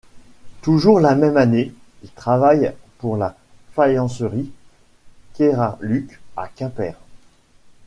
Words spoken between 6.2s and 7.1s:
à Quimper.